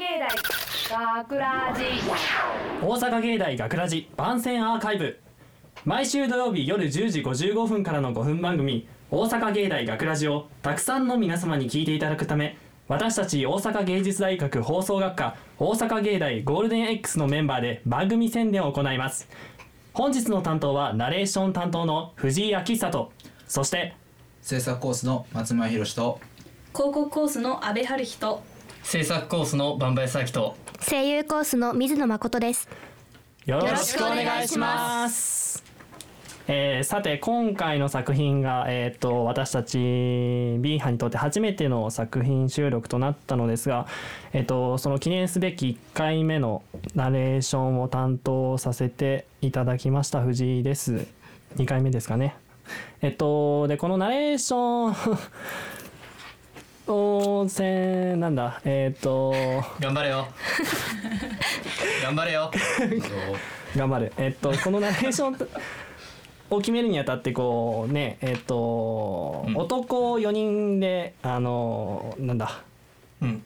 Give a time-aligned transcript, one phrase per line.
[0.00, 1.84] 芸大学ラジ。
[2.82, 5.20] 大阪芸大学ラジ番宣アーカイブ。
[5.84, 12.56] 毎週土曜日夜10時55分からの5分番組「大阪芸大学ラジをたくさんの皆様に聞いていただくため
[12.88, 19.28] 私たち大阪芸術大学放送学科大阪芸大ゴールデン X のメンバーで番組宣伝を行います。
[19.92, 23.12] 本日の担当はナレーション担当の藤井明久と
[23.46, 23.92] そして
[24.40, 26.20] 制作コースの松前博と
[26.72, 28.42] 広告コースの阿部春人
[28.82, 30.56] 制作コースのバンバイサキと
[30.88, 32.68] 声優コースの水野誠です。
[33.46, 35.62] よろしくお願いします。
[36.48, 39.78] えーさて今回の作品が、えー、と私たち
[40.58, 43.86] B 班にとって初めての作品収録となったのですが、
[44.32, 46.62] えー、とその記念すべき1回目の
[46.96, 51.06] ナレーションを担当させていただきました藤井です。
[51.56, 52.34] 2回目ですかね。
[53.02, 55.18] えっとでこのナレーション
[56.90, 58.60] をせんなんだ。
[58.64, 59.32] えっ、と。
[59.78, 60.26] 頑張れよ。
[62.02, 62.50] 頑張れよ。
[63.76, 64.12] 頑張る。
[64.16, 65.48] えっと、このナレーション
[66.50, 69.56] を決めるにあたって、こうね、えっと、うん。
[69.56, 72.62] 男4人で、あの、なんだ、
[73.22, 73.42] うん。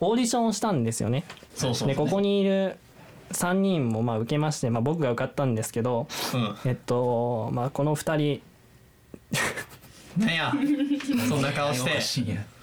[0.00, 1.24] オーディションをしたんですよね。
[1.54, 1.88] そうそう。
[1.88, 2.76] で、ここにいる
[3.32, 6.56] 3人もまあ受けまして、まあ僕が受かったんですけど、うん。
[6.64, 8.42] えっと、まあこの2人、
[10.18, 10.52] なんや。
[11.28, 12.00] そんな顔して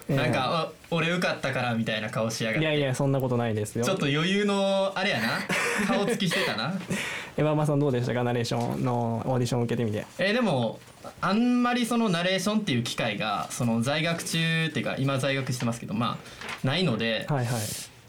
[0.10, 2.66] なんかあ俺受かったからみたいな顔しやがって。
[2.66, 3.86] いやいや、そんなことないですよ。
[3.86, 5.40] ちょっと余裕のあれやな。
[5.88, 6.74] 顔つきしてたな。
[7.38, 10.06] エヴァマさんどうでしたか、ナレーションのオーディションを受けてみて。
[10.20, 10.80] えーでも
[11.22, 16.18] あんまりそのナレーションっていう機会がその在学中っていうか今在学してますけどま
[16.64, 17.62] あないのではいはい。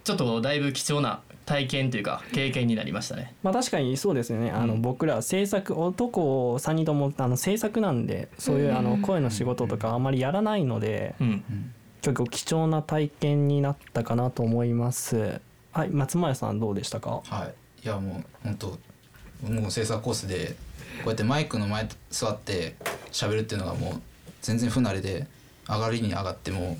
[0.04, 3.34] ちょっとだいぶ貴重な体験というか経験になりましたね。
[3.42, 4.50] まあ確かにそうですよね。
[4.50, 4.82] あの、うん。
[4.82, 11.14] 僕ら制作男3人ともあの制作なんでそういうあの声の仕事とかあまりやらないので。
[11.20, 11.44] うん
[12.04, 15.40] 結構貴重な体験になったかなと思います。
[15.72, 17.22] はい松前さんどうでしたか？
[17.24, 17.46] は
[17.82, 17.86] い。
[17.86, 18.66] いやもう本当
[19.50, 20.54] もう制作コースで
[20.98, 22.76] こうやってマイクの前座って
[23.12, 24.00] 喋るっていうのがもう
[24.42, 25.26] 全然不慣れで
[25.68, 26.76] 上がりに上がっても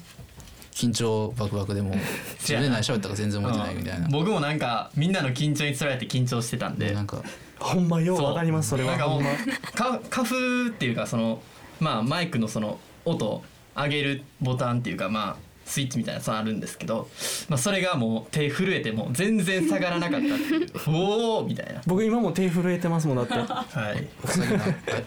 [0.72, 1.94] 緊張バクバクでも う。
[2.38, 4.06] 自分で何喋ったか全然覚えてないみたいな。
[4.06, 4.12] うん。
[4.12, 6.92] 僕もなんかみんなの緊張につられて緊張してたんで。
[6.92, 7.22] なんか
[7.58, 8.90] ほんまようわかりますそれは。
[8.92, 9.36] なんかもうほんま。
[9.72, 10.34] か 花粉
[10.68, 11.40] っていうかその
[11.80, 13.42] まあマイクのその音
[13.76, 17.08] 上げるボタンっていうかまあスイッチみたいなやつあるんですけど、
[17.48, 20.70] まあ、それがもう手震えても全然下がらなかったっていう。
[20.88, 21.80] おおみたいな。
[21.86, 23.34] 僕今も手震えてますもんだって。
[23.34, 23.46] はい。
[23.50, 23.96] あ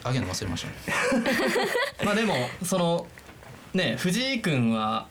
[0.09, 0.73] あげるの忘れましたね。
[2.03, 2.33] まあでも
[2.63, 3.07] その
[3.73, 5.07] ね藤井君は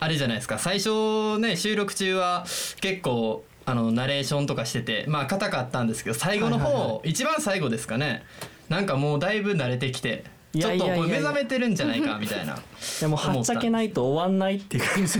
[0.00, 0.58] あれじゃないですか。
[0.58, 2.44] 最初ね収録中は
[2.80, 8.24] 結構あのナレーションとかしててまあ硬かったんですけど最後の方、はいはいは一番最後ですかね。
[8.68, 10.24] なんかもうだいぶ慣れてきて。
[10.24, 12.56] いちょっとこれ目覚めてるんじゃないかみたいな
[13.00, 15.18] でもはっちゃけないと終わんないっていう感じ。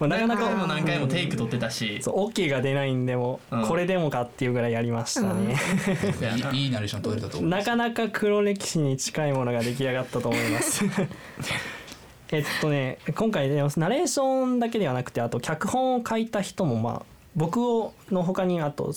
[0.00, 5.56] まあなかなか何回も何回もテイク取ってたしそう OK が出ないんでも、うんこれでもかっていうぐらいやりましたね。
[6.52, 10.84] いいいいナレーション取れたと思うなかなか黒歴史に近いものが出来上がったと思います。
[12.32, 17.02] えっとね今回ねナレーションだけではなくてあと脚本を書いた人もまあ
[17.36, 18.92] 僕をの他にあと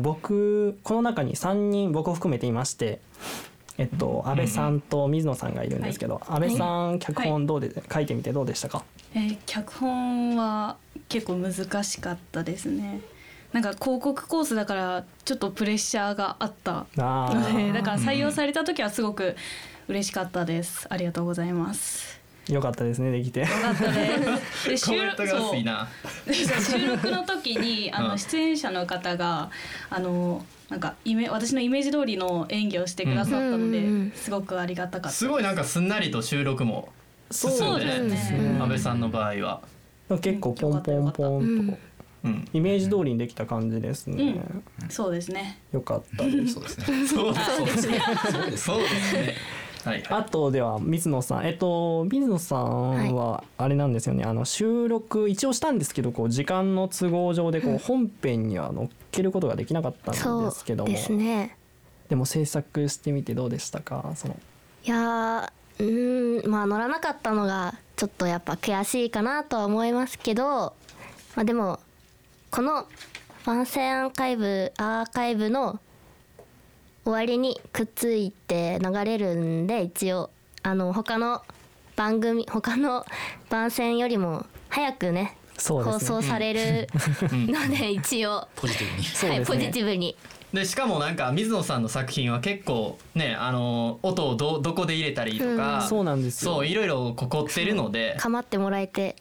[0.00, 3.00] 僕この中に3人僕を含めていまして。
[3.78, 8.06] えっと、安倍さんと水野さんがいるんですけど、安倍さん脚本どうで、書い。
[8.06, 8.82] てみてどうでしたか？
[9.14, 10.76] えー脚本は
[11.08, 13.00] 結構難しかったですね。
[13.52, 19.36] なんか広告コースだからちょっとプレッシャーがあったあのだから採用された時はすごく
[19.88, 20.86] 嬉しかったです。
[20.90, 22.17] ありがとうございます
[22.48, 23.40] よかったですねできて。
[23.40, 24.90] よかったです。
[24.90, 25.88] で コメントが薄いな。
[26.26, 26.34] そう
[26.80, 28.08] 収録の時にあうん。
[28.08, 29.50] の出演者の方が
[29.90, 35.16] あのなんかイメ私のイメージ通りの演技をしてくださったので、うんうんうんすごくありがたかった。
[35.16, 36.88] すごいなんかすんなりと収録も
[37.30, 38.58] 進んでそうですね。
[38.60, 39.60] 安倍さんの場合は、
[40.20, 41.78] 結構ポンポンポンと
[42.24, 44.40] うん、イメージ通りにできた感じですね、
[44.88, 45.60] そうですね。
[45.72, 46.54] よかったです。
[46.54, 46.84] そうですね。
[47.06, 48.00] そうですね。
[48.56, 49.34] そうですね
[49.88, 50.20] はいはい。
[50.20, 51.46] あとでは水野さん。
[51.46, 60.90] えっと水野さんはあれなんですよね、あの収録一応したんですけどこう時間の都合上でこう本編には載っけることができなかったんですけども。
[60.90, 61.56] ですね。
[62.08, 64.12] でも制作してみてどうでしたか？
[64.14, 64.36] その。
[64.84, 70.74] いやーうーんまあ乗らなかったのがちょっとやっぱ悔しいかなとは思いますけど
[71.34, 71.80] まあでも
[72.50, 72.86] この
[73.44, 75.80] 番宣アーカイブアーカイブの
[77.08, 80.28] 終わりにくっついて流れるんで一応
[80.62, 81.40] あの他の
[81.96, 83.06] 番組他の
[83.48, 85.36] 番宣よりも早くねね。
[85.56, 86.86] 放送される
[87.32, 88.90] ので 一応、ポジティ
[89.22, 89.34] ブに。
[89.34, 90.16] はい、ポジティブに
[90.52, 96.54] でしかもなんか水野さんの作品は結構ねあの音をどどこで入れたりとか、そうなんですよ。
[96.54, 98.16] そういろいろここってるので。
[98.20, 99.16] 構ってもらえて。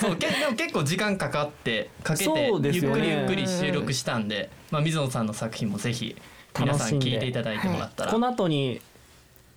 [0.00, 6.14] そうけでも結構時間かかってかけて、そうゆっくりゆっくり収録したんで、まあ、水野さんの作品もぜひ
[6.58, 8.80] 皆さん聞いていただいてもらったらこの後に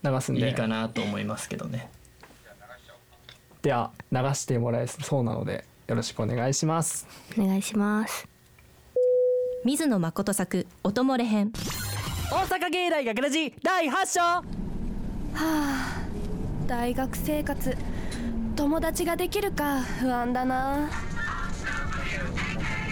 [0.04, 0.48] 流すんで。
[0.48, 1.90] いいかなと思いますけどね。
[3.62, 7.08] では流してもらえそうなのでよろしくお願いします。
[7.38, 8.35] お願いします
[9.66, 11.52] 水野誠作音漏れ編。
[12.32, 14.46] 大阪芸大学ラジ第8章。
[16.68, 17.76] 大学生活
[18.56, 20.88] 友達ができるか不安だな。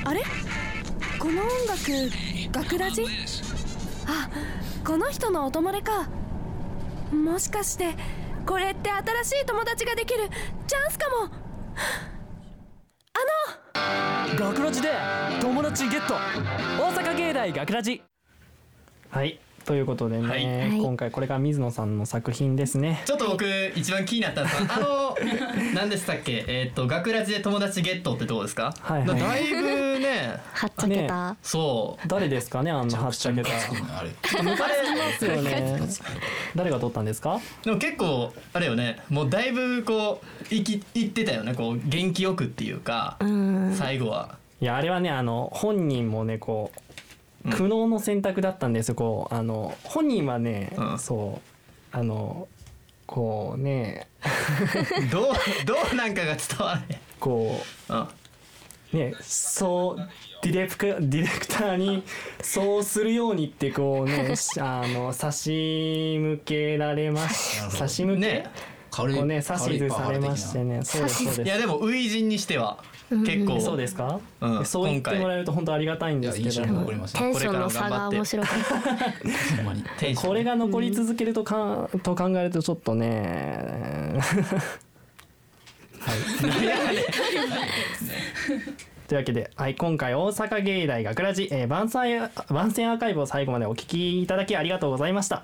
[0.03, 0.23] あれ？
[1.19, 1.77] この音楽
[2.51, 3.05] 学ラジ？
[4.07, 4.27] あ
[4.83, 6.09] この人の音漏れか。
[7.13, 7.93] もしかして
[8.47, 10.27] これって新しい友達ができる
[10.65, 11.29] チャンスかも
[14.35, 14.89] 学ラジで
[15.41, 16.15] 友達ゲット。
[16.15, 18.01] 大阪芸大学ラジ。
[19.09, 19.39] はい。
[19.63, 20.77] ということでね、はい。
[20.79, 23.03] 今回これが水野さんの作品ですね。
[23.05, 23.45] ちょっと僕
[23.75, 25.02] 一番気になったんですがあの
[25.73, 26.43] 何でしたっけ？
[26.47, 29.19] えっ、と学ラジで友達ゲットってどうですか、はいはい。
[29.19, 30.37] だいぶね。
[30.53, 32.07] はっちゃけた、そう。
[32.07, 32.71] 誰ですかね？
[32.71, 33.49] あんなはっちゃけた。
[33.49, 34.09] あれ。
[34.21, 35.79] 抜かれますよね。
[36.55, 37.39] 誰が撮ったんですか？
[37.63, 38.99] でも結構あれよね。
[39.09, 40.21] もうだいぶこ
[40.51, 41.53] ういきいってたよね。
[41.53, 43.75] こう元気よくっていうか、うん。
[43.75, 44.37] 最後は。
[44.61, 46.71] いやあれはねあの本人もねこ
[47.45, 48.95] う苦悩の選択だったんですよ。
[48.95, 50.99] こうあの本人はね、うん。
[50.99, 51.41] そ
[51.93, 52.47] うあの
[53.05, 54.07] こうね
[55.11, 55.33] どう
[55.65, 56.99] どうなんかが伝わらへん。
[57.19, 60.09] こうねそう
[60.43, 62.03] ディレクディレクターに
[62.41, 68.51] そうするようにってこうねし あの差し向けられましなるほど差し向け、ね。
[68.91, 70.81] こうね指図されましてね。
[70.83, 72.83] そうですそういやでも初陣にしては
[73.25, 74.65] 結構、そうですか、うん。
[74.65, 76.49] そう言ってもらえると本当ありがたいんですけど。
[76.49, 78.51] テンションの差が面白かっ
[80.15, 80.15] た。
[80.27, 84.19] これが残り続けるとか、と考えるとちょっとね
[89.13, 95.43] というわけで、はい、今回大阪芸大学ラジ、えー、番宣番宣アーカイブを最後までお聞きいただきありがとうございました、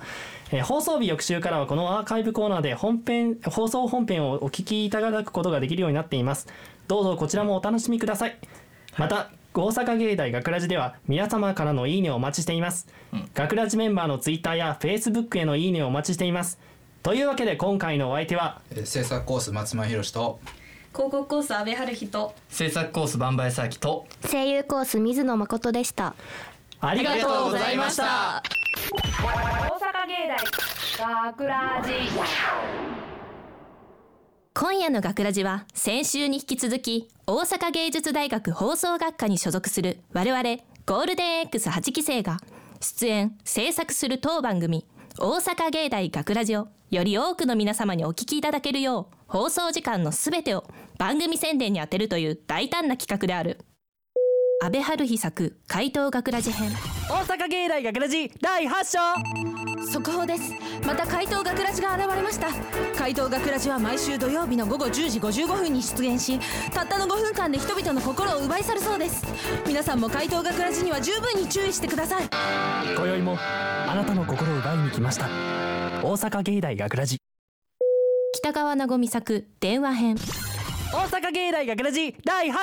[0.51, 6.47] えー放送日翌週からはこのアーカイブコーナーで本編放送本編をお聞きいただくことができるようになっています。
[6.87, 8.35] どうぞこちらもお楽しみください。
[8.97, 12.87] また大阪芸大学ラジでは皆様からのいいねをお待ちしています、
[13.35, 16.57] 学ラジメンバーのツイッターやフェイスブックへのいいねをお待ちしています。
[17.03, 20.39] というわけで今回のお相手はえー制作コース松間博と
[20.93, 24.07] 広告コース阿部春日と制作コースバンバイサーキと。
[24.29, 26.15] 声優コース水野誠でした。
[26.81, 28.41] ありがとうございました。
[29.21, 30.27] 大阪芸
[30.97, 31.91] 大学ラジ。
[34.53, 40.43] 今夜の学ラジは先週に引き続き大阪芸術大学放送学科に所属する我々
[40.85, 42.39] ゴールデン X8 期生が
[42.81, 44.85] 出演制作する当番組
[45.17, 50.65] 大阪芸大学ラジをより多くの皆様にお聞きいただけるよう放送時間のすべてを
[50.97, 53.59] 番組宣伝に充てるという大胆な企画である。
[54.61, 56.71] 安倍春日作怪盗学ラジ編。
[57.09, 58.71] 大阪芸大学ラジ第8
[59.85, 59.91] 章。
[59.91, 60.53] 速報です。
[60.85, 62.47] また怪盗学ラジが現れました。
[62.97, 66.39] 怪盗学ラジは毎週土曜日の午後10時55分に出現し
[66.71, 69.25] たったの5分間で人々の心を奪い去るそうです。
[69.67, 72.23] 皆さんも怪盗学ラジには十分に注意してください。
[72.95, 75.58] 今宵もあなたの心を奪いに来ました
[76.01, 77.17] 大阪芸大学ラジ
[78.33, 80.15] 北川なごみ作電話編。
[80.93, 82.53] 大阪芸大学ラジ第8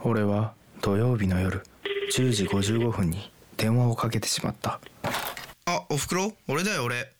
[0.00, 0.08] 章。
[0.08, 1.64] 俺は土曜日の夜
[2.12, 4.80] 10時55分に電話をかけてしまった。
[5.64, 6.32] あ、おふくろ？
[6.46, 7.12] 俺だよ俺。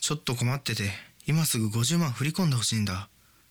[0.00, 0.84] ちょっと困ってて、
[1.26, 3.08] 今すぐ50万振り込んでほしいんだ。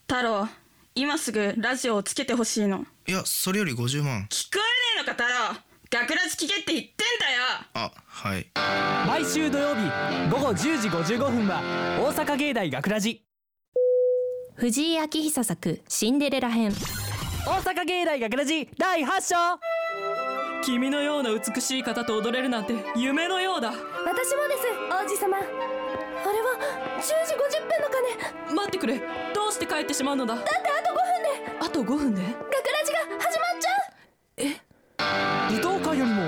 [0.07, 0.47] 太郎
[0.95, 2.85] 今すぐラジオをつけてほしいの。
[3.07, 4.27] いや、それより50万。
[4.29, 4.61] 聞こ
[4.95, 5.59] えねえのか太郎。
[5.91, 6.85] 学ラジ聞けって言っ
[7.77, 8.47] あ、はい。
[9.05, 9.81] 毎週土曜日
[10.31, 11.61] 午後10時55分は
[11.99, 13.25] 大阪芸大学ラジ。
[14.55, 16.71] 藤井明久作シンデレラ編。
[17.45, 19.35] 大阪芸大学ラジ第8章。
[20.63, 23.71] 君のような美しい方と踊れるなんて夢のようだ。
[23.71, 25.37] 私もです王子様。
[25.37, 25.47] あれ
[26.41, 26.55] は
[26.97, 28.55] 10時50分の鐘。
[28.55, 29.01] 待ってくれ。
[29.33, 30.35] どうして帰ってしまうのだ。
[30.35, 31.57] だってあと5分で。
[31.59, 32.21] あと5分で？
[32.21, 32.39] 学ラ
[32.85, 34.45] ジが始まっちゃう。
[35.51, 36.23] 舞踏会よりも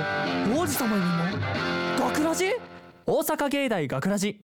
[0.62, 1.16] 王子様よりも学
[2.27, 2.43] ラジ
[3.05, 4.41] 大阪芸大学ラジ。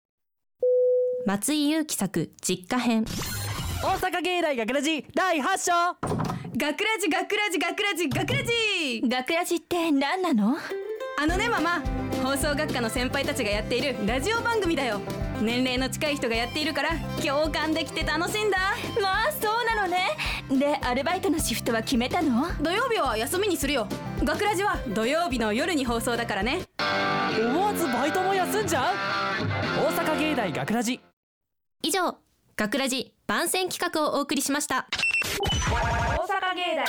[1.26, 3.04] 松井裕樹作実家編。
[3.84, 6.08] 大阪芸大学ラジ第8章。
[6.56, 9.02] 学ラジ学ラジ学ラジ学ラジ。
[9.06, 10.56] 学ラジって何なの？
[11.20, 11.84] あのねママ。
[12.24, 15.02] 放送学科の先輩たちがやっているラジオ番組だよ
[15.44, 16.90] 年齢の近い人がやっているから
[17.24, 18.58] 共感できて楽しいんだ。
[19.02, 20.18] まあそうなのね。
[20.50, 22.48] でアルバイトのシフトは決めたの？
[22.62, 23.88] 土曜日は休みにするよ。
[24.24, 26.62] 学ラジは土曜日の夜に放送だからね。
[27.38, 28.94] 思わずバイトも休んじゃう？
[29.86, 31.00] 大阪芸大学ラジ。
[31.82, 32.18] 以上
[32.56, 34.88] 学ラジ番宣企画をお送りしました。
[35.70, 35.76] 大
[36.28, 36.86] 阪芸大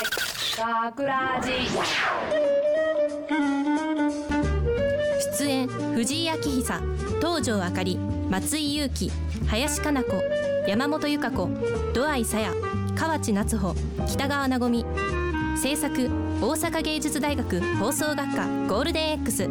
[0.92, 2.73] 学ラジ
[6.04, 6.62] 藤井明久
[7.18, 7.96] 東條あかり
[8.28, 9.10] 松井裕樹
[9.46, 10.22] 林加奈子
[10.68, 11.48] 山本由香子
[11.94, 12.52] 土合さや
[12.94, 13.74] 河内夏穂
[14.06, 14.84] 北川なごみ
[15.56, 16.10] 制作
[16.42, 19.44] 大阪芸術大学放送学科ゴールデン X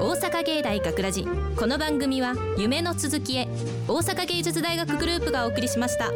[0.00, 1.24] 大阪芸大学ラジ
[1.56, 3.46] この番組は夢の続きへ。
[3.86, 6.10] 大阪芸術大学グループがお送りしました。